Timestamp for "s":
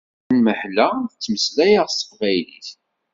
1.89-1.95